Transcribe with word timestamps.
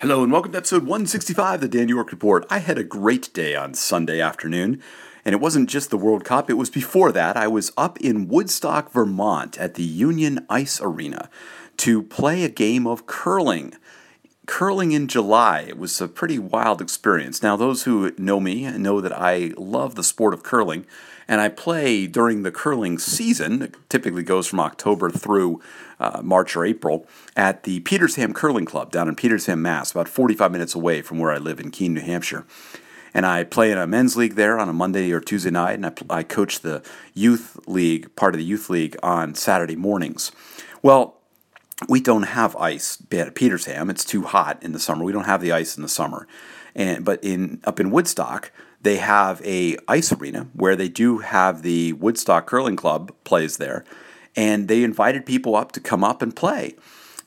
Hello 0.00 0.22
and 0.22 0.30
welcome 0.30 0.52
to 0.52 0.58
episode 0.58 0.82
165 0.84 1.54
of 1.56 1.60
the 1.60 1.66
Dan 1.66 1.88
York 1.88 2.12
Report. 2.12 2.46
I 2.48 2.60
had 2.60 2.78
a 2.78 2.84
great 2.84 3.32
day 3.34 3.56
on 3.56 3.74
Sunday 3.74 4.20
afternoon, 4.20 4.80
and 5.24 5.32
it 5.32 5.40
wasn't 5.40 5.68
just 5.68 5.90
the 5.90 5.98
World 5.98 6.24
Cup, 6.24 6.48
it 6.48 6.54
was 6.54 6.70
before 6.70 7.10
that. 7.10 7.36
I 7.36 7.48
was 7.48 7.72
up 7.76 8.00
in 8.00 8.28
Woodstock, 8.28 8.92
Vermont 8.92 9.58
at 9.58 9.74
the 9.74 9.82
Union 9.82 10.46
Ice 10.48 10.80
Arena 10.80 11.28
to 11.78 12.04
play 12.04 12.44
a 12.44 12.48
game 12.48 12.86
of 12.86 13.06
curling. 13.06 13.74
Curling 14.46 14.92
in 14.92 15.08
July. 15.08 15.62
It 15.62 15.76
was 15.76 16.00
a 16.00 16.06
pretty 16.06 16.38
wild 16.38 16.80
experience. 16.80 17.42
Now, 17.42 17.56
those 17.56 17.82
who 17.82 18.12
know 18.16 18.38
me 18.38 18.70
know 18.70 19.00
that 19.00 19.12
I 19.12 19.50
love 19.56 19.96
the 19.96 20.04
sport 20.04 20.32
of 20.32 20.44
curling, 20.44 20.86
and 21.28 21.42
I 21.42 21.50
play 21.50 22.06
during 22.06 22.42
the 22.42 22.50
curling 22.50 22.98
season. 22.98 23.62
It 23.62 23.74
typically 23.90 24.22
goes 24.22 24.46
from 24.46 24.60
October 24.60 25.10
through 25.10 25.60
uh, 26.00 26.22
March 26.24 26.56
or 26.56 26.64
April 26.64 27.06
at 27.36 27.64
the 27.64 27.80
Petersham 27.80 28.34
Curling 28.34 28.64
Club 28.64 28.90
down 28.90 29.08
in 29.08 29.14
Petersham, 29.14 29.58
Mass, 29.58 29.90
about 29.90 30.08
45 30.08 30.50
minutes 30.50 30.74
away 30.74 31.02
from 31.02 31.18
where 31.18 31.30
I 31.30 31.36
live 31.36 31.60
in 31.60 31.70
Keene, 31.70 31.94
New 31.94 32.00
Hampshire. 32.00 32.46
And 33.12 33.26
I 33.26 33.44
play 33.44 33.70
in 33.70 33.78
a 33.78 33.86
men's 33.86 34.16
league 34.16 34.34
there 34.34 34.58
on 34.58 34.68
a 34.68 34.72
Monday 34.72 35.10
or 35.12 35.20
Tuesday 35.20 35.50
night, 35.50 35.74
and 35.74 35.86
I, 35.86 35.92
I 36.10 36.22
coach 36.22 36.60
the 36.60 36.82
youth 37.14 37.58
league, 37.66 38.14
part 38.16 38.34
of 38.34 38.38
the 38.38 38.44
youth 38.44 38.70
league, 38.70 38.96
on 39.02 39.34
Saturday 39.34 39.76
mornings. 39.76 40.32
Well, 40.82 41.18
we 41.88 42.00
don't 42.00 42.24
have 42.24 42.56
ice 42.56 42.98
at 43.12 43.34
Petersham. 43.34 43.90
It's 43.90 44.04
too 44.04 44.22
hot 44.22 44.62
in 44.62 44.72
the 44.72 44.80
summer. 44.80 45.04
We 45.04 45.12
don't 45.12 45.24
have 45.24 45.40
the 45.40 45.52
ice 45.52 45.76
in 45.76 45.82
the 45.82 45.88
summer. 45.88 46.26
And 46.78 47.04
but 47.04 47.22
in 47.24 47.60
up 47.64 47.80
in 47.80 47.90
Woodstock, 47.90 48.52
they 48.80 48.96
have 48.96 49.42
a 49.44 49.76
ice 49.88 50.12
arena 50.12 50.46
where 50.54 50.76
they 50.76 50.88
do 50.88 51.18
have 51.18 51.62
the 51.62 51.92
Woodstock 51.94 52.46
Curling 52.46 52.76
Club 52.76 53.12
plays 53.24 53.56
there, 53.56 53.84
and 54.36 54.68
they 54.68 54.84
invited 54.84 55.26
people 55.26 55.56
up 55.56 55.72
to 55.72 55.80
come 55.80 56.04
up 56.04 56.22
and 56.22 56.34
play. 56.34 56.76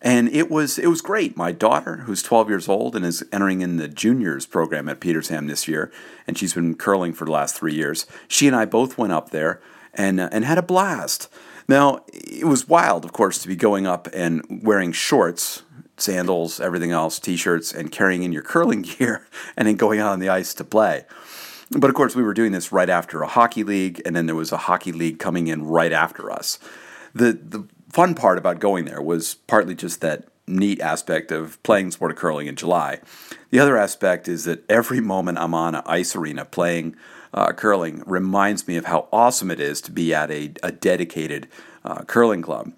And 0.02 0.30
it 0.30 0.50
was 0.50 0.80
it 0.80 0.88
was 0.88 1.02
great. 1.02 1.36
My 1.36 1.52
daughter, 1.52 1.98
who's 1.98 2.24
12 2.24 2.50
years 2.50 2.70
old 2.70 2.96
and 2.96 3.06
is 3.06 3.24
entering 3.34 3.62
in 3.62 3.76
the 3.76 3.90
juniors 3.90 4.46
program 4.46 4.88
at 4.88 5.02
Petersham 5.02 5.50
this 5.50 5.68
year, 5.68 5.92
and 6.26 6.38
she's 6.38 6.54
been 6.54 6.76
curling 6.76 7.12
for 7.12 7.26
the 7.26 7.32
last 7.32 7.56
three 7.56 7.76
years. 7.76 8.08
She 8.30 8.48
and 8.48 8.56
I 8.56 8.64
both 8.64 8.98
went 8.98 9.12
up 9.12 9.32
there 9.32 9.62
and 9.94 10.22
uh, 10.22 10.30
and 10.32 10.46
had 10.46 10.58
a 10.58 10.64
blast. 10.64 11.28
Now 11.68 12.06
it 12.08 12.46
was 12.48 12.70
wild, 12.70 13.04
of 13.04 13.12
course, 13.12 13.38
to 13.40 13.50
be 13.50 13.58
going 13.58 13.86
up 13.86 14.08
and 14.14 14.62
wearing 14.64 14.94
shorts, 14.94 15.64
sandals, 16.02 16.60
everything 16.60 16.92
else, 16.92 17.20
t-shirts, 17.20 17.74
and 17.74 17.92
carrying 17.92 18.24
in 18.24 18.32
your 18.32 18.42
curling 18.42 18.82
gear, 19.00 19.28
and 19.56 19.68
then 19.68 19.76
going 19.76 20.00
out 20.00 20.12
on 20.12 20.20
the 20.20 20.30
ice 20.30 20.54
to 20.56 20.64
play. 20.64 21.06
But 21.72 21.90
of 21.90 21.96
course, 21.96 22.16
we 22.16 22.24
were 22.24 22.34
doing 22.34 22.52
this 22.52 22.72
right 22.72 22.90
after 22.90 23.22
a 23.22 23.28
hockey 23.28 23.64
league, 23.64 24.02
and 24.06 24.16
then 24.16 24.26
there 24.26 24.36
was 24.36 24.52
a 24.52 24.58
hockey 24.58 24.92
league 24.92 25.20
coming 25.20 25.48
in 25.48 25.66
right 25.66 25.92
after 25.92 26.30
us. 26.30 26.60
The 27.14 27.34
the 27.34 27.66
fun 27.90 28.16
part 28.16 28.38
about 28.38 28.60
going 28.60 28.86
there 28.86 29.02
was 29.02 29.36
partly 29.36 29.76
just 29.76 30.02
that 30.02 30.26
neat 30.48 30.82
aspect 30.82 31.32
of 31.32 31.62
playing 31.64 31.92
sport 31.92 32.12
of 32.12 32.18
curling 32.18 32.48
in 32.48 32.56
July. 32.56 33.00
The 33.52 33.60
other 33.60 33.78
aspect 33.78 34.28
is 34.28 34.46
that 34.46 34.70
every 34.70 35.00
moment 35.00 35.38
I'm 35.38 35.54
on 35.54 35.76
an 35.76 35.84
ice 35.86 36.16
arena 36.16 36.46
playing 36.46 36.96
uh, 37.34 37.54
curling 37.54 38.04
reminds 38.06 38.68
me 38.68 38.76
of 38.78 38.86
how 38.86 39.08
awesome 39.12 39.52
it 39.52 39.60
is 39.60 39.82
to 39.82 39.92
be 39.92 40.14
at 40.14 40.30
a, 40.32 40.54
a 40.64 40.72
dedicated 40.72 41.48
uh, 41.86 42.04
curling 42.04 42.42
club. 42.42 42.74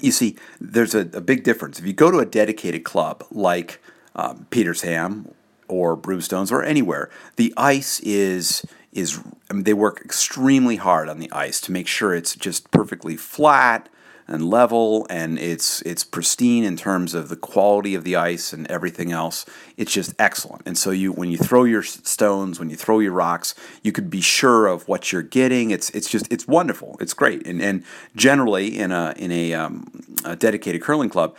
You 0.00 0.12
see, 0.12 0.36
there's 0.60 0.94
a, 0.94 1.00
a, 1.00 1.20
big 1.20 1.44
difference. 1.44 1.78
If 1.78 1.86
you 1.86 1.92
go 1.92 2.10
to 2.10 2.18
a 2.18 2.26
dedicated 2.26 2.84
club 2.84 3.24
like 3.30 3.80
um, 4.16 4.46
Petersham 4.50 5.32
or 5.68 5.96
Broomstones 5.96 6.50
or 6.50 6.62
anywhere, 6.62 7.10
the 7.36 7.54
ice 7.56 8.00
is 8.00 8.64
is 8.92 9.20
I 9.50 9.54
mean, 9.54 9.64
they 9.64 9.74
work 9.74 10.00
extremely 10.04 10.76
hard 10.76 11.08
on 11.08 11.18
the 11.18 11.30
ice 11.32 11.60
to 11.62 11.72
make 11.72 11.86
sure 11.86 12.14
it's 12.14 12.34
just 12.36 12.70
perfectly 12.70 13.16
flat 13.16 13.88
and 14.26 14.48
level 14.48 15.06
and 15.10 15.38
it's 15.38 15.82
it's 15.82 16.02
pristine 16.04 16.64
in 16.64 16.76
terms 16.76 17.14
of 17.14 17.28
the 17.28 17.36
quality 17.36 17.94
of 17.94 18.04
the 18.04 18.16
ice 18.16 18.52
and 18.52 18.66
everything 18.70 19.12
else. 19.12 19.44
It's 19.76 19.92
just 19.92 20.14
excellent. 20.18 20.62
And 20.66 20.78
so 20.78 20.90
you 20.90 21.12
when 21.12 21.30
you 21.30 21.38
throw 21.38 21.64
your 21.64 21.82
stones 21.82 22.58
when 22.58 22.70
you 22.70 22.76
throw 22.76 23.00
your 23.00 23.12
rocks 23.12 23.54
you 23.82 23.92
could 23.92 24.08
be 24.08 24.20
sure 24.20 24.66
of 24.66 24.88
what 24.88 25.12
you're 25.12 25.22
getting. 25.22 25.70
It's 25.70 25.90
it's 25.90 26.08
just 26.08 26.30
it's 26.32 26.48
wonderful. 26.48 26.96
It's 27.00 27.14
great. 27.14 27.46
And 27.46 27.60
and 27.60 27.84
generally 28.16 28.78
in 28.78 28.92
a 28.92 29.14
in 29.16 29.30
a, 29.30 29.54
um, 29.54 29.90
a 30.24 30.36
dedicated 30.36 30.82
curling 30.82 31.10
club 31.10 31.36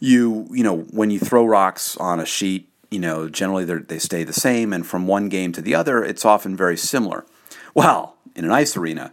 you 0.00 0.46
you 0.50 0.62
know 0.62 0.78
when 0.90 1.10
you 1.10 1.18
throw 1.18 1.46
rocks 1.46 1.96
on 1.96 2.20
a 2.20 2.26
sheet 2.26 2.68
you 2.90 3.00
know, 3.00 3.28
generally 3.28 3.64
they 3.64 3.98
stay 3.98 4.24
the 4.24 4.32
same, 4.32 4.72
and 4.72 4.86
from 4.86 5.06
one 5.06 5.28
game 5.28 5.52
to 5.52 5.60
the 5.60 5.74
other, 5.74 6.04
it's 6.04 6.24
often 6.24 6.56
very 6.56 6.76
similar. 6.76 7.24
Well, 7.74 8.16
in 8.34 8.44
an 8.44 8.52
ice 8.52 8.76
arena, 8.76 9.12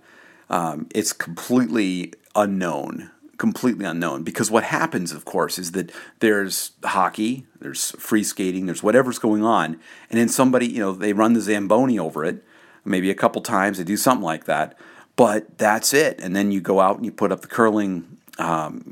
um, 0.50 0.88
it's 0.94 1.14
completely 1.14 2.14
unknown, 2.36 3.12
completely 3.38 3.86
unknown. 3.86 4.24
Because 4.24 4.52
what 4.52 4.64
happens, 4.64 5.12
of 5.12 5.26
course, 5.26 5.58
is 5.58 5.72
that 5.74 5.92
there's 6.20 6.72
hockey, 6.84 7.46
there's 7.60 7.92
free 7.92 8.24
skating, 8.24 8.66
there's 8.66 8.84
whatever's 8.84 9.20
going 9.20 9.44
on, 9.44 9.80
and 10.10 10.20
then 10.20 10.30
somebody, 10.30 10.68
you 10.68 10.80
know, 10.80 10.94
they 10.94 11.14
run 11.14 11.34
the 11.34 11.42
Zamboni 11.42 11.98
over 12.00 12.26
it, 12.26 12.44
maybe 12.86 13.10
a 13.10 13.16
couple 13.16 13.42
times, 13.42 13.78
they 13.78 13.84
do 13.84 13.98
something 13.98 14.24
like 14.24 14.46
that, 14.46 14.78
but 15.16 15.58
that's 15.58 15.94
it. 15.94 16.20
And 16.22 16.36
then 16.36 16.52
you 16.52 16.62
go 16.62 16.80
out 16.80 16.98
and 16.98 17.06
you 17.06 17.12
put 17.12 17.32
up 17.32 17.42
the 17.42 17.48
curling 17.48 18.18
um, 18.40 18.84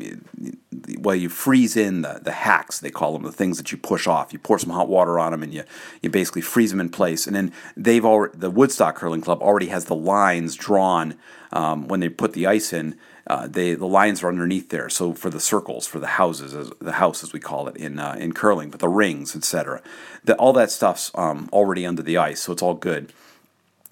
well, 0.99 1.15
you 1.15 1.29
freeze 1.29 1.75
in 1.75 2.01
the, 2.01 2.19
the 2.21 2.31
hacks, 2.31 2.79
they 2.79 2.91
call 2.91 3.13
them, 3.13 3.23
the 3.23 3.31
things 3.31 3.57
that 3.57 3.71
you 3.71 3.77
push 3.77 4.07
off. 4.07 4.33
You 4.33 4.39
pour 4.39 4.59
some 4.59 4.71
hot 4.71 4.87
water 4.87 5.19
on 5.19 5.31
them 5.31 5.43
and 5.43 5.53
you, 5.53 5.63
you 6.01 6.09
basically 6.09 6.41
freeze 6.41 6.71
them 6.71 6.79
in 6.79 6.89
place. 6.89 7.27
And 7.27 7.35
then 7.35 7.51
they've 7.75 8.05
already, 8.05 8.37
the 8.37 8.49
Woodstock 8.49 8.95
Curling 8.95 9.21
Club 9.21 9.41
already 9.41 9.67
has 9.67 9.85
the 9.85 9.95
lines 9.95 10.55
drawn 10.55 11.15
um, 11.51 11.87
when 11.87 11.99
they 11.99 12.09
put 12.09 12.33
the 12.33 12.47
ice 12.47 12.73
in. 12.73 12.97
Uh, 13.27 13.47
they 13.47 13.75
the 13.75 13.85
lines 13.85 14.23
are 14.23 14.29
underneath 14.29 14.69
there. 14.69 14.89
So 14.89 15.13
for 15.13 15.29
the 15.29 15.39
circles, 15.39 15.85
for 15.85 15.99
the 15.99 16.07
houses, 16.07 16.55
as, 16.55 16.71
the 16.79 16.93
house 16.93 17.23
as 17.23 17.33
we 17.33 17.39
call 17.39 17.67
it 17.67 17.77
in 17.77 17.99
uh, 17.99 18.15
in 18.19 18.33
curling, 18.33 18.71
but 18.71 18.79
the 18.79 18.89
rings, 18.89 19.35
etc. 19.35 19.81
all 20.39 20.53
that 20.53 20.71
stuff's 20.71 21.11
um, 21.13 21.47
already 21.53 21.85
under 21.85 22.01
the 22.01 22.17
ice, 22.17 22.41
so 22.41 22.51
it's 22.51 22.63
all 22.63 22.73
good 22.73 23.13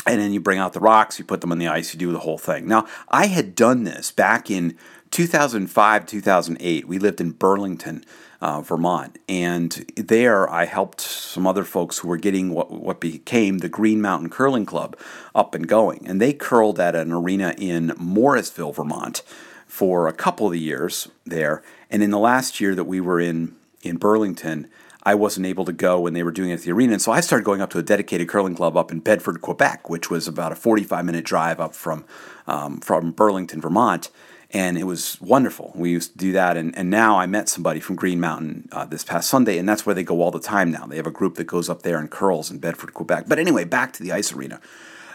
and 0.06 0.20
then 0.20 0.34
you 0.34 0.40
bring 0.40 0.60
out 0.60 0.74
the 0.74 0.80
rocks, 0.80 1.20
you 1.20 1.26
put 1.26 1.42
them 1.42 1.52
on 1.52 1.60
the 1.60 1.68
ice, 1.68 1.94
you 1.94 2.00
do 2.00 2.12
the 2.12 2.20
whole 2.20 2.38
thing. 2.38 2.68
Now, 2.68 2.88
I 3.10 3.28
had 3.28 3.54
done 3.54 3.84
this 3.84 4.12
back 4.12 4.50
in 4.50 4.78
2005, 5.12 6.06
2008, 6.06 6.88
we 6.88 7.00
lived 7.00 7.20
in 7.20 7.32
Burlington, 7.32 8.06
uh, 8.42 8.62
Vermont, 8.62 9.18
and 9.28 9.92
there 9.96 10.50
I 10.50 10.66
helped 10.66 11.02
some 11.02 11.48
other 11.48 11.64
folks 11.64 12.00
who 12.00 12.08
were 12.08 12.18
getting 12.18 12.54
what, 12.54 12.72
what 12.72 13.00
became 13.00 13.58
the 13.58 13.70
Green 13.70 14.02
Mountain 14.02 14.30
Curling 14.30 14.66
Club 14.66 14.98
up 15.34 15.56
and 15.56 15.68
going. 15.68 16.06
And 16.08 16.22
they 16.22 16.32
curled 16.32 16.80
at 16.80 16.96
an 16.96 17.12
arena 17.12 17.56
in 17.58 17.94
Morrisville, 17.98 18.72
Vermont 18.72 19.24
for 19.66 20.08
a 20.08 20.14
couple 20.14 20.48
of 20.48 20.56
years 20.56 21.10
there. 21.26 21.64
And 21.90 22.04
in 22.04 22.12
the 22.12 22.20
last 22.20 22.62
year 22.62 22.76
that 22.76 22.86
we 22.86 23.02
were 23.02 23.20
in, 23.20 23.56
in 23.82 23.98
Burlington, 23.98 24.70
I 25.02 25.16
wasn't 25.16 25.48
able 25.48 25.66
to 25.66 25.74
go 25.74 26.00
when 26.00 26.14
they 26.14 26.24
were 26.24 26.32
doing 26.32 26.52
it 26.52 26.56
at 26.56 26.62
the 26.62 26.72
arena. 26.72 26.94
And 26.94 27.02
so 27.02 27.12
I 27.12 27.22
started 27.22 27.46
going 27.46 27.62
up 27.62 27.72
to 27.72 27.80
a 27.80 27.84
dedicated 27.84 28.28
curling 28.28 28.56
club 28.56 28.78
up 28.78 28.92
in 28.92 29.00
Bedford, 29.00 29.42
Quebec, 29.42 29.90
which 29.90 30.12
was 30.12 30.28
about 30.28 30.52
a 30.52 30.56
45 30.56 31.04
minute 31.04 31.26
drive 31.26 31.60
up 31.60 31.74
from, 31.74 32.06
um, 32.46 32.80
from 32.80 33.12
Burlington, 33.12 33.60
Vermont 33.60 34.12
and 34.52 34.78
it 34.78 34.86
was 34.86 35.20
wonderful. 35.22 35.72
We 35.76 35.92
used 35.92 36.14
to 36.14 36.18
do 36.18 36.32
that, 36.32 36.58
and, 36.58 36.76
and 36.76 36.90
now 36.90 37.18
I 37.18 37.26
met 37.28 37.50
somebody 37.50 37.80
from 37.80 37.96
Green 37.96 38.20
Mountain 38.20 38.70
uh, 38.72 38.86
this 38.86 39.04
past 39.04 39.30
Sunday, 39.30 39.58
and 39.58 39.70
that's 39.70 39.86
where 39.86 39.94
they 39.94 40.04
go 40.04 40.22
all 40.22 40.32
the 40.32 40.40
time 40.40 40.72
now. 40.72 40.86
They 40.86 40.98
have 40.98 41.08
a 41.08 41.12
group 41.12 41.36
that 41.36 41.46
goes 41.46 41.70
up 41.70 41.84
there 41.84 42.00
and 42.00 42.10
curls 42.10 42.50
in 42.50 42.58
Bedford, 42.58 42.94
Quebec. 42.94 43.26
But 43.28 43.40
anyway, 43.40 43.64
back 43.64 43.94
to 43.94 44.04
the 44.04 44.12
ice 44.12 44.34
arena. 44.34 44.60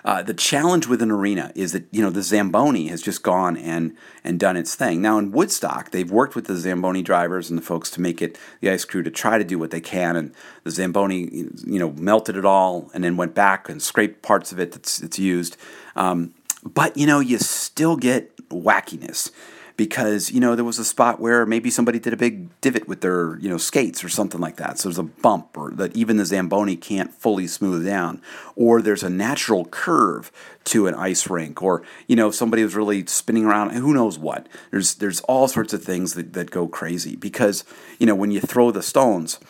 Uh, 0.05 0.23
the 0.23 0.35
challenge 0.35 0.87
with 0.87 1.01
an 1.01 1.11
arena 1.11 1.51
is 1.55 1.73
that 1.73 1.87
you 1.91 2.03
know 2.03 2.11
the 2.11 2.23
Zamboni 2.23 2.89
has 2.89 3.01
just 3.01 3.23
gone 3.23 3.57
and 3.57 3.97
and 4.23 4.39
done 4.39 4.55
its 4.55 4.75
thing. 4.75 5.01
Now 5.01 5.19
in 5.19 5.33
Woodstock, 5.33 5.93
they've 5.93 6.11
worked 6.11 6.35
with 6.35 6.47
the 6.47 6.57
Zamboni 6.57 7.03
drivers 7.03 7.49
and 7.49 7.59
the 7.59 7.63
folks 7.63 7.91
to 7.93 8.03
make 8.03 8.21
it 8.21 8.39
the 8.61 8.69
ice 8.69 8.85
crew 8.85 9.03
to 9.03 9.11
try 9.11 9.39
to 9.39 9.45
do 9.45 9.59
what 9.59 9.71
they 9.71 9.81
can, 9.81 10.15
and 10.15 10.35
the 10.63 10.71
Zamboni 10.71 11.31
you 11.67 11.79
know 11.79 11.93
melted 11.93 12.37
it 12.37 12.45
all 12.45 12.91
and 12.93 13.03
then 13.03 13.17
went 13.17 13.35
back 13.35 13.71
and 13.71 13.81
scraped 13.81 14.21
parts 14.21 14.53
of 14.53 14.61
it 14.61 14.73
that's 14.73 15.03
it's 15.03 15.19
used. 15.19 15.57
Um, 15.97 16.35
but 16.65 16.97
you 16.97 17.07
know 17.07 17.21
you 17.21 17.39
still 17.39 17.97
get 17.97 18.35
wackiness 18.49 19.31
because 19.77 20.31
you 20.31 20.41
know 20.41 20.55
there 20.55 20.65
was 20.65 20.79
a 20.79 20.85
spot 20.85 21.21
where 21.21 21.45
maybe 21.45 21.71
somebody 21.71 21.99
did 21.99 22.13
a 22.13 22.17
big 22.17 22.49
divot 22.61 22.87
with 22.87 23.01
their 23.01 23.39
you 23.39 23.49
know 23.49 23.57
skates 23.57 24.05
or 24.05 24.09
something 24.09 24.41
like 24.41 24.57
that. 24.57 24.79
So 24.79 24.89
there's 24.89 24.99
a 24.99 25.03
bump 25.03 25.57
or 25.57 25.71
that 25.73 25.97
even 25.97 26.17
the 26.17 26.25
zamboni 26.25 26.77
can't 26.77 27.13
fully 27.13 27.47
smooth 27.47 27.85
down. 27.85 28.23
Or 28.57 28.81
there's 28.81 29.03
a 29.03 29.11
natural 29.11 29.65
curve 29.65 30.31
to 30.65 30.87
an 30.87 30.95
ice 30.95 31.29
rink 31.29 31.63
or 31.63 31.83
you 32.07 32.17
know 32.17 32.31
somebody 32.31 32.63
was 32.63 32.77
really 32.77 33.05
spinning 33.07 33.45
around 33.45 33.71
who 33.71 33.93
knows 33.93 34.19
what. 34.19 34.49
There's 34.71 34.95
there's 34.97 35.21
all 35.23 35.49
sorts 35.49 35.73
of 35.73 35.83
things 35.83 36.15
that, 36.15 36.33
that 36.35 36.51
go 36.51 36.69
crazy 36.69 37.17
because 37.17 37.65
you 37.99 38.07
know 38.07 38.15
when 38.15 38.31
you 38.31 38.41
throw 38.41 38.71
the 38.71 38.83
stones 38.83 39.41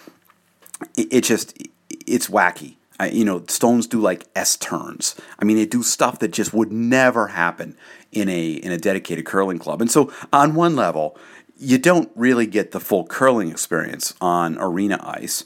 it, 0.97 1.13
it 1.13 1.25
just 1.25 1.57
it's 2.07 2.29
wacky 2.29 2.77
I, 3.01 3.09
you 3.09 3.25
know, 3.25 3.45
stones 3.49 3.87
do 3.87 4.01
like 4.01 4.27
S 4.37 4.57
turns. 4.57 5.17
I 5.39 5.45
mean, 5.45 5.57
they 5.57 5.67
do 5.67 5.83
stuff 5.83 6.21
that 6.21 6.33
just 6.33 6.55
would 6.55 6.71
never 6.71 7.29
happen 7.29 7.77
in 8.13 8.29
a 8.29 8.53
in 8.53 8.73
a 8.73 8.79
dedicated 8.79 9.25
curling 9.25 9.59
club. 9.59 9.81
And 9.81 9.91
so, 9.91 10.13
on 10.33 10.55
one 10.55 10.77
level, 10.77 11.19
you 11.59 11.79
don't 11.79 12.11
really 12.15 12.47
get 12.47 12.71
the 12.71 12.81
full 12.81 13.07
curling 13.07 13.51
experience 13.51 14.15
on 14.21 14.57
arena 14.59 15.01
ice 15.03 15.45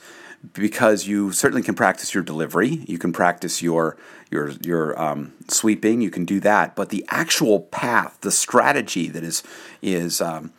because 0.52 1.06
you 1.06 1.32
certainly 1.32 1.62
can 1.62 1.74
practice 1.74 2.14
your 2.14 2.22
delivery, 2.22 2.84
you 2.86 2.98
can 2.98 3.12
practice 3.12 3.62
your 3.62 3.96
your 4.30 4.50
your 4.62 5.00
um, 5.00 5.32
sweeping, 5.48 6.00
you 6.00 6.10
can 6.10 6.24
do 6.24 6.40
that. 6.40 6.76
But 6.76 6.90
the 6.90 7.04
actual 7.08 7.60
path, 7.60 8.18
the 8.20 8.30
strategy 8.30 9.08
that 9.08 9.24
is 9.24 9.42
is 9.82 10.20
um, 10.20 10.52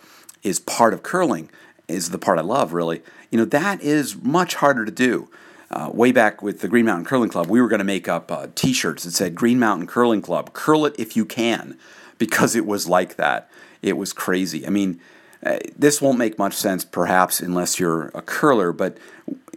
is 0.44 0.60
part 0.60 0.94
of 0.94 1.04
curling 1.04 1.50
is 1.88 2.10
the 2.10 2.20
part 2.20 2.40
I 2.40 2.42
love, 2.44 2.74
really. 2.74 3.02
You 3.32 3.40
know, 3.40 3.46
that 3.46 3.82
is 3.82 4.16
much 4.16 4.56
harder 4.56 4.86
to 4.86 4.92
do. 4.92 5.30
Uh, 5.72 5.90
way 5.94 6.12
back 6.12 6.42
with 6.42 6.62
the 6.62 6.68
Green 6.68 6.86
Mountain 6.86 7.06
Curling 7.06 7.30
Club, 7.30 7.48
we 7.48 7.62
were 7.62 7.68
going 7.68 7.80
to 7.80 7.86
make 7.86 8.08
up 8.08 8.32
uh, 8.32 8.48
t 8.56 8.74
shirts 8.74 9.04
that 9.04 9.12
said 9.12 9.36
Green 9.36 9.60
Mountain 9.60 9.88
Curling 9.88 10.22
Club, 10.22 10.54
curl 10.54 10.86
it 10.86 10.96
if 10.98 11.16
you 11.16 11.26
can, 11.26 11.78
because 12.18 12.56
it 12.56 12.66
was 12.66 12.88
like 12.88 13.16
that. 13.18 13.50
It 13.82 13.96
was 13.96 14.12
crazy. 14.12 14.66
I 14.66 14.72
mean, 14.72 15.00
uh, 15.46 15.60
this 15.78 16.02
won't 16.02 16.18
make 16.18 16.38
much 16.38 16.54
sense 16.54 16.84
perhaps 16.84 17.40
unless 17.40 17.80
you're 17.80 18.08
a 18.10 18.22
curler, 18.22 18.74
but 18.74 18.98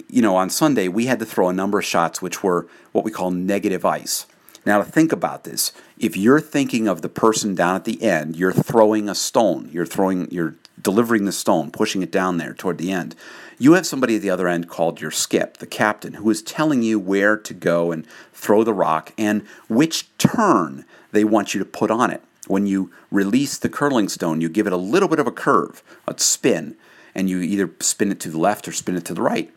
you 0.08 0.22
know, 0.22 0.36
on 0.36 0.50
Sunday 0.50 0.86
we 0.88 1.06
had 1.06 1.18
to 1.18 1.26
throw 1.26 1.48
a 1.48 1.52
number 1.52 1.78
of 1.78 1.84
shots 1.84 2.22
which 2.22 2.42
were 2.42 2.68
what 2.92 3.04
we 3.04 3.10
call 3.10 3.30
negative 3.30 3.84
ice. 3.84 4.26
Now, 4.64 4.78
to 4.78 4.84
think 4.84 5.10
about 5.10 5.42
this, 5.42 5.72
if 5.98 6.16
you're 6.16 6.40
thinking 6.40 6.86
of 6.86 7.02
the 7.02 7.08
person 7.08 7.56
down 7.56 7.74
at 7.74 7.84
the 7.84 8.00
end, 8.02 8.36
you're 8.36 8.52
throwing 8.52 9.08
a 9.08 9.14
stone. 9.14 9.68
You're 9.72 9.86
throwing, 9.86 10.30
you're 10.30 10.54
delivering 10.80 11.24
the 11.24 11.32
stone, 11.32 11.70
pushing 11.70 12.02
it 12.02 12.10
down 12.10 12.38
there 12.38 12.54
toward 12.54 12.78
the 12.78 12.92
end. 12.92 13.14
You 13.58 13.74
have 13.74 13.86
somebody 13.86 14.16
at 14.16 14.22
the 14.22 14.30
other 14.30 14.48
end 14.48 14.68
called 14.68 15.00
your 15.00 15.10
skip, 15.10 15.58
the 15.58 15.66
captain, 15.66 16.14
who 16.14 16.30
is 16.30 16.42
telling 16.42 16.82
you 16.82 16.98
where 16.98 17.36
to 17.36 17.54
go 17.54 17.92
and 17.92 18.06
throw 18.32 18.64
the 18.64 18.74
rock 18.74 19.12
and 19.16 19.42
which 19.68 20.16
turn 20.18 20.84
they 21.12 21.24
want 21.24 21.54
you 21.54 21.58
to 21.58 21.64
put 21.64 21.90
on 21.90 22.10
it. 22.10 22.22
When 22.48 22.66
you 22.66 22.90
release 23.10 23.56
the 23.56 23.68
curling 23.68 24.08
stone, 24.08 24.40
you 24.40 24.48
give 24.48 24.66
it 24.66 24.72
a 24.72 24.78
little 24.78 25.08
bit 25.08 25.20
of 25.20 25.26
a 25.26 25.32
curve, 25.32 25.82
a 26.08 26.18
spin, 26.18 26.76
and 27.14 27.30
you 27.30 27.40
either 27.40 27.70
spin 27.80 28.10
it 28.10 28.18
to 28.20 28.30
the 28.30 28.38
left 28.38 28.66
or 28.66 28.72
spin 28.72 28.96
it 28.96 29.04
to 29.04 29.14
the 29.14 29.22
right. 29.22 29.52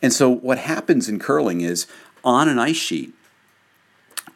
And 0.00 0.12
so, 0.12 0.30
what 0.30 0.58
happens 0.58 1.08
in 1.08 1.18
curling 1.18 1.60
is 1.60 1.86
on 2.24 2.48
an 2.48 2.58
ice 2.58 2.76
sheet, 2.76 3.12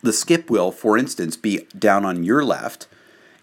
the 0.03 0.13
skip 0.13 0.51
will, 0.51 0.71
for 0.71 0.99
instance, 0.99 1.37
be 1.37 1.67
down 1.79 2.05
on 2.05 2.25
your 2.25 2.45
left, 2.45 2.87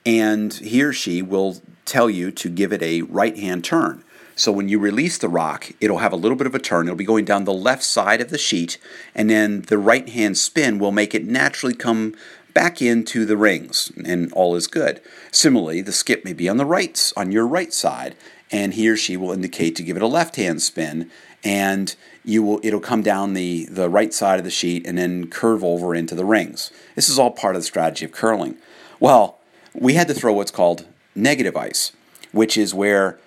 and 0.06 0.54
he 0.54 0.84
or 0.84 0.94
she 0.94 1.24
will 1.24 1.62
tell 1.86 2.10
you 2.10 2.32
to 2.32 2.50
give 2.50 2.72
it 2.74 2.82
a 2.82 3.02
right 3.04 3.38
hand 3.38 3.64
turn. 3.64 4.04
So 4.36 4.52
when 4.52 4.70
you 4.70 4.80
release 4.80 5.18
the 5.18 5.30
rock, 5.30 5.72
it'll 5.80 6.00
have 6.00 6.14
a 6.14 6.18
little 6.18 6.38
bit 6.38 6.48
of 6.48 6.56
a 6.56 6.60
turn. 6.60 6.88
It'll 6.88 6.96
be 6.96 7.04
going 7.04 7.26
down 7.26 7.44
the 7.44 7.54
left 7.54 7.84
side 7.84 8.22
of 8.22 8.30
the 8.30 8.38
sheet, 8.38 8.78
and 9.14 9.30
then 9.30 9.62
the 9.64 9.78
right 9.78 10.08
hand 10.10 10.38
spin 10.38 10.80
will 10.80 10.92
make 10.92 11.14
it 11.14 11.28
naturally 11.28 11.76
come 11.76 12.16
back 12.54 12.82
into 12.82 13.26
the 13.26 13.38
rings, 13.38 13.92
and 14.04 14.32
all 14.34 14.56
is 14.56 14.68
good. 14.68 15.02
Similarly, 15.32 15.82
the 15.82 15.92
skip 15.92 16.26
may 16.26 16.34
be 16.34 16.50
on 16.50 16.58
the 16.58 16.66
right, 16.66 17.12
on 17.16 17.32
your 17.32 17.48
right 17.48 17.74
side, 17.74 18.16
and 18.52 18.74
he 18.74 18.90
or 18.90 18.98
she 18.98 19.16
will 19.16 19.32
indicate 19.32 19.76
to 19.76 19.84
give 19.84 19.96
it 19.96 20.04
a 20.04 20.08
left 20.08 20.36
hand 20.36 20.62
spin, 20.62 21.10
and 21.44 21.96
you 22.24 22.44
will 22.44 22.60
it'll 22.64 22.80
come 22.80 23.02
down 23.02 23.34
the, 23.34 23.66
the 23.66 23.90
right 23.90 24.14
side 24.14 24.40
of 24.40 24.46
the 24.46 24.52
sheet 24.52 24.86
and 24.86 24.98
then 24.98 25.28
curve 25.28 25.64
over 25.64 25.96
into 25.96 26.16
the 26.16 26.26
rings. 26.26 26.72
This 26.96 27.10
is 27.10 27.18
all 27.18 27.32
part 27.32 27.56
of 27.56 27.62
the 27.62 27.66
strategy 27.68 28.06
of 28.06 28.12
curling. 28.12 28.58
Well, 29.00 29.40
we 29.74 29.94
had 29.94 30.08
to 30.10 30.14
throw 30.14 30.34
what's 30.34 30.52
called 30.52 30.86
negative 31.16 31.56
ice, 31.56 31.92
which 32.32 32.58
is 32.58 32.74
where 32.74 33.20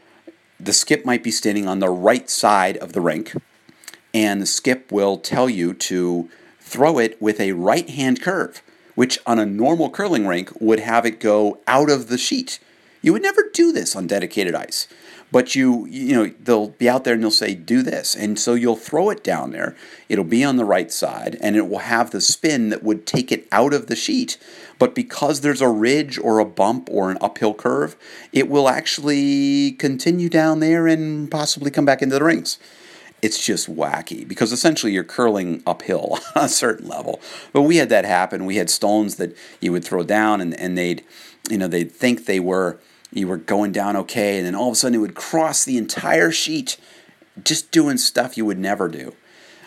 the 0.59 0.73
skip 0.73 1.05
might 1.05 1.23
be 1.23 1.31
standing 1.31 1.67
on 1.69 1.81
the 1.81 1.91
right 1.91 2.31
side 2.31 2.77
of 2.79 2.93
the 2.93 3.01
rink, 3.01 3.35
and 4.13 4.41
the 4.41 4.47
skip 4.47 4.91
will 4.91 5.19
tell 5.19 5.49
you 5.49 5.75
to 5.75 6.29
throw 6.61 6.99
it 6.99 7.21
with 7.21 7.41
a 7.41 7.53
right 7.53 7.91
hand 7.91 8.23
curve, 8.23 8.63
which 8.95 9.19
on 9.27 9.39
a 9.39 9.47
normal 9.47 9.91
curling 9.91 10.27
rink 10.27 10.51
would 10.61 10.81
have 10.81 11.05
it 11.05 11.21
go 11.21 11.59
out 11.67 11.91
of 11.91 12.09
the 12.09 12.19
sheet. 12.19 12.59
You 13.03 13.13
would 13.13 13.23
never 13.23 13.51
do 13.53 13.73
this 13.73 13.95
on 13.95 14.07
dedicated 14.07 14.55
ice. 14.55 14.89
But 15.35 15.57
you, 15.57 15.87
you 15.87 16.15
know, 16.15 16.33
they'll 16.39 16.69
be 16.69 16.89
out 16.89 17.03
there 17.03 17.15
and 17.15 17.25
they'll 17.25 17.31
say, 17.33 17.57
do 17.57 17.83
this. 17.83 18.15
And 18.15 18.39
so 18.39 18.55
you'll 18.55 18.77
throw 18.77 19.11
it 19.11 19.25
down 19.25 19.51
there. 19.51 19.75
It'll 20.09 20.23
be 20.23 20.45
on 20.45 20.59
the 20.59 20.65
right 20.65 20.93
side 20.93 21.37
and 21.41 21.57
it 21.57 21.69
will 21.69 21.81
have 21.81 22.13
the 22.13 22.21
spin 22.21 22.69
that 22.69 22.85
would 22.85 23.05
take 23.05 23.33
it 23.33 23.49
out 23.51 23.75
of 23.75 23.89
the 23.89 23.97
sheet. 23.97 24.39
But 24.79 24.95
because 24.95 25.41
there's 25.41 25.61
a 25.61 25.69
ridge 25.69 26.21
or 26.21 26.39
a 26.39 26.45
bump 26.45 26.89
or 26.89 27.11
an 27.11 27.19
uphill 27.21 27.53
curve, 27.53 27.97
it 28.33 28.49
will 28.49 28.69
actually 28.69 29.73
continue 29.73 30.29
down 30.29 30.61
there 30.61 30.87
and 30.87 31.29
possibly 31.29 31.73
come 31.73 31.85
back 31.85 32.01
into 32.01 32.17
the 32.17 32.25
rings 32.25 32.61
it's 33.23 33.43
just 33.43 33.75
wacky 33.75 34.29
because 34.29 34.53
essentially 34.53 34.93
you're 34.93 35.03
curling 35.03 35.63
uphill 35.67 36.19
on 36.37 36.45
a 36.45 36.49
certain 36.49 36.87
level. 36.87 37.23
But 37.55 37.63
we 37.63 37.79
had 37.79 37.89
that 37.89 38.05
happen. 38.05 38.45
We 38.45 38.57
had 38.57 38.69
stones 38.69 39.17
that 39.17 39.35
you 39.61 39.73
would 39.73 39.83
throw 39.83 40.03
down 40.03 40.43
and, 40.43 40.53
and 40.61 40.77
they'd, 40.77 41.03
you 41.49 41.57
know, 41.57 41.67
they'd 41.67 41.91
think 41.91 42.27
they 42.27 42.39
were 42.39 42.79
you 43.17 43.29
were 43.29 43.37
going 43.37 43.73
down 43.73 43.97
okay, 43.97 44.39
and 44.39 44.47
then 44.47 44.55
all 44.55 44.69
of 44.69 44.73
a 44.73 44.77
sudden 44.77 44.97
it 44.97 44.99
would 44.99 45.15
cross 45.15 45.65
the 45.65 45.79
entire 45.79 46.31
sheet, 46.31 46.77
just 47.43 47.71
doing 47.71 47.97
stuff 47.97 48.37
you 48.37 48.45
would 48.45 48.59
never 48.59 48.89
do. 48.89 49.15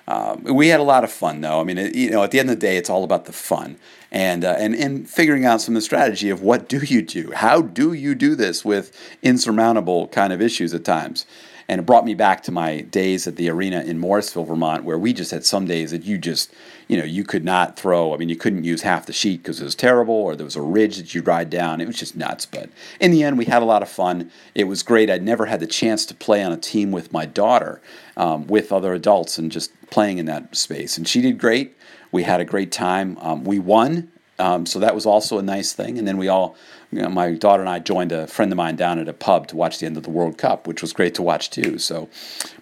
Um, 0.08 0.44
we 0.44 0.70
had 0.70 0.80
a 0.80 0.84
lot 0.84 1.04
of 1.04 1.12
fun 1.12 1.42
though. 1.42 1.60
I 1.60 1.64
mean, 1.64 1.78
it, 1.78 1.96
you 1.96 2.10
know, 2.10 2.24
at 2.24 2.32
the 2.32 2.40
end 2.40 2.50
of 2.50 2.56
the 2.56 2.66
day, 2.66 2.78
it's 2.78 2.90
all 2.90 3.04
about 3.04 3.26
the 3.26 3.34
fun 3.34 3.78
and 4.12 4.46
uh, 4.46 4.56
and 4.58 4.74
and 4.74 5.10
figuring 5.10 5.46
out 5.46 5.62
some 5.62 5.76
of 5.76 5.82
the 5.82 5.86
strategy 5.86 6.30
of 6.30 6.42
what 6.42 6.70
do 6.70 6.80
you 6.80 7.02
do, 7.02 7.32
how 7.32 7.62
do 7.62 7.94
you 7.94 8.16
do 8.16 8.36
this 8.36 8.64
with 8.64 8.98
insurmountable 9.22 10.08
kind 10.08 10.32
of 10.32 10.42
issues 10.42 10.74
at 10.74 10.86
times. 10.86 11.26
And 11.70 11.80
it 11.80 11.86
brought 11.86 12.06
me 12.06 12.14
back 12.14 12.44
to 12.44 12.52
my 12.52 12.82
days 12.82 13.28
at 13.28 13.36
the 13.36 13.50
arena 13.50 13.82
in 13.82 14.00
Morrisville, 14.00 14.46
Vermont, 14.46 14.86
where 14.86 14.98
we 14.98 15.12
just 15.12 15.32
had 15.32 15.46
some 15.46 15.66
days 15.66 15.92
that 15.92 16.04
you 16.04 16.18
just, 16.18 16.54
you 16.88 16.98
know, 16.98 17.04
you 17.04 17.26
could 17.26 17.44
not 17.44 17.78
throw. 17.78 18.14
I 18.14 18.18
mean, 18.18 18.30
you 18.30 18.38
couldn't 18.38 18.64
use 18.64 18.84
half 18.84 19.06
the 19.06 19.12
sheet 19.12 19.44
because 19.44 19.60
it 19.60 19.66
was 19.66 19.76
terrible, 19.76 20.16
or 20.16 20.36
there 20.36 20.46
was 20.46 20.56
a 20.56 20.62
ridge 20.62 20.96
that 20.96 21.14
you'd 21.14 21.28
ride 21.28 21.50
down. 21.50 21.82
It 21.82 21.88
was 21.88 21.98
just 21.98 22.16
nuts. 22.16 22.46
But 22.46 22.70
in 23.02 23.12
the 23.12 23.24
end, 23.24 23.38
we 23.38 23.46
had 23.46 23.62
a 23.62 23.66
lot 23.66 23.82
of 23.82 23.90
fun. 23.90 24.32
It 24.56 24.64
was 24.64 24.82
great. 24.82 25.10
I'd 25.10 25.24
never 25.24 25.46
had 25.46 25.60
the 25.60 25.68
chance 25.68 26.06
to 26.06 26.16
play 26.16 26.42
on 26.42 26.54
a 26.54 26.58
team 26.58 26.92
with 26.92 27.12
my 27.12 27.26
daughter, 27.26 27.82
um, 28.16 28.48
with 28.48 28.72
other 28.72 28.94
adults, 28.94 29.38
and 29.38 29.52
just 29.52 29.72
playing 29.90 30.20
in 30.20 30.26
that 30.28 30.56
space. 30.56 30.98
And 30.98 31.08
she 31.08 31.22
did 31.22 31.38
great. 31.38 31.76
We 32.14 32.24
had 32.24 32.40
a 32.40 32.46
great 32.46 32.72
time. 32.72 33.18
Um, 33.20 33.44
we 33.44 33.60
won 33.60 34.10
um, 34.40 34.66
so 34.66 34.80
that 34.80 34.94
was 34.94 35.06
also 35.06 35.40
a 35.40 35.44
nice 35.44 35.74
thing. 35.74 35.98
And 35.98 36.08
then 36.08 36.18
we 36.18 36.28
all, 36.28 36.56
you 36.92 37.02
know, 37.02 37.10
my 37.10 37.34
daughter 37.34 37.62
and 37.62 37.70
I 37.70 37.80
joined 37.80 38.12
a 38.12 38.28
friend 38.28 38.52
of 38.52 38.58
mine 38.58 38.76
down 38.76 39.00
at 39.00 39.08
a 39.08 39.14
pub 39.14 39.48
to 39.48 39.56
watch 39.56 39.80
the 39.80 39.86
end 39.86 39.98
of 39.98 40.04
the 40.04 40.10
World 40.10 40.38
Cup, 40.38 40.68
which 40.68 40.82
was 40.82 40.94
great 40.94 41.16
to 41.16 41.24
watch 41.24 41.50
too. 41.50 41.80
So, 41.80 42.10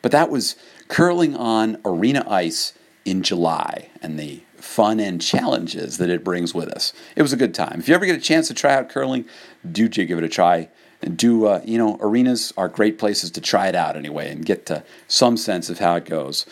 but 0.02 0.12
that 0.12 0.30
was 0.30 0.56
curling 0.88 1.36
on 1.36 1.78
arena 1.84 2.26
ice 2.30 2.74
in 3.04 3.24
July 3.24 3.90
and 4.02 4.20
the 4.20 4.42
fun 4.56 5.00
and 5.00 5.22
challenges 5.22 5.98
that 5.98 6.10
it 6.10 6.24
brings 6.24 6.54
with 6.54 6.70
us. 6.70 6.92
It 7.16 7.22
was 7.22 7.34
a 7.34 7.38
good 7.38 7.54
time. 7.54 7.80
If 7.80 7.88
you 7.88 7.96
ever 7.96 8.06
get 8.06 8.18
a 8.18 8.22
chance 8.22 8.48
to 8.48 8.54
try 8.54 8.74
out 8.74 8.90
curling, 8.90 9.26
do 9.70 9.88
give 9.88 10.18
it 10.18 10.24
a 10.24 10.30
try. 10.30 10.70
And 11.02 11.18
do 11.18 11.46
uh, 11.46 11.62
you 11.64 11.78
know 11.78 11.98
arenas 12.02 12.54
are 12.58 12.68
great 12.68 12.98
places 12.98 13.30
to 13.32 13.42
try 13.42 13.68
it 13.68 13.76
out 13.76 13.96
anyway 13.96 14.32
and 14.32 14.44
get 14.44 14.66
to 14.68 14.84
some 15.08 15.38
sense 15.38 15.70
of 15.70 15.78
how 15.78 15.96
it 15.96 16.06
goes. 16.06 16.46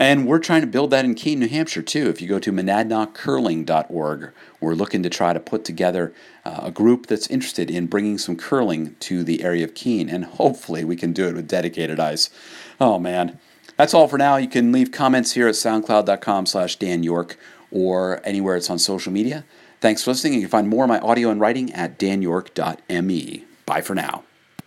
And 0.00 0.26
we're 0.26 0.38
trying 0.38 0.62
to 0.62 0.66
build 0.66 0.90
that 0.92 1.04
in 1.04 1.14
Keene, 1.14 1.40
New 1.40 1.48
Hampshire, 1.48 1.82
too. 1.82 2.08
If 2.08 2.22
you 2.22 2.26
go 2.26 2.38
to 2.38 2.50
monadnockcurling.org, 2.50 4.32
we're 4.58 4.74
looking 4.74 5.02
to 5.02 5.10
try 5.10 5.34
to 5.34 5.38
put 5.38 5.62
together 5.62 6.14
uh, 6.42 6.60
a 6.62 6.70
group 6.70 7.06
that's 7.06 7.26
interested 7.26 7.70
in 7.70 7.86
bringing 7.86 8.16
some 8.16 8.34
curling 8.34 8.96
to 9.00 9.22
the 9.22 9.42
area 9.42 9.62
of 9.62 9.74
Keene. 9.74 10.08
And 10.08 10.24
hopefully 10.24 10.84
we 10.84 10.96
can 10.96 11.12
do 11.12 11.28
it 11.28 11.34
with 11.34 11.46
dedicated 11.46 12.00
ice. 12.00 12.30
Oh, 12.80 12.98
man. 12.98 13.38
That's 13.76 13.92
all 13.92 14.08
for 14.08 14.16
now. 14.16 14.36
You 14.36 14.48
can 14.48 14.72
leave 14.72 14.90
comments 14.90 15.32
here 15.32 15.48
at 15.48 15.54
soundcloud.com 15.54 16.46
slash 16.46 16.76
Dan 16.76 17.02
York 17.02 17.38
or 17.70 18.22
anywhere 18.24 18.56
it's 18.56 18.70
on 18.70 18.78
social 18.78 19.12
media. 19.12 19.44
Thanks 19.82 20.02
for 20.02 20.12
listening. 20.12 20.32
You 20.32 20.40
can 20.40 20.48
find 20.48 20.68
more 20.68 20.84
of 20.84 20.88
my 20.88 21.00
audio 21.00 21.28
and 21.28 21.38
writing 21.38 21.74
at 21.74 21.98
danyork.me. 21.98 23.44
Bye 23.66 23.80
for 23.82 23.94
now. 23.94 24.24